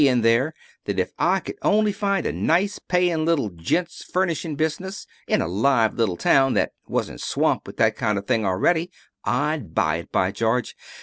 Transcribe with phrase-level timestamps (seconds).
[0.07, 0.51] in there
[0.85, 5.47] that if I could only find a nice, paying little gents' furnishing business in a
[5.47, 8.89] live little town that wasn't swamped with that kind of thing already
[9.23, 10.75] I'd buy it, by George!